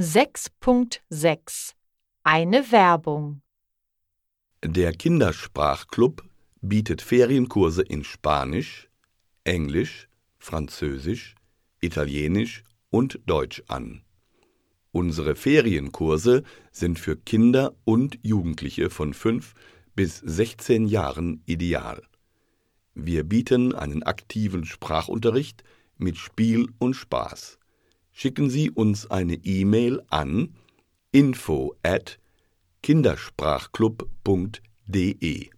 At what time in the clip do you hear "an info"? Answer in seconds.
30.10-31.76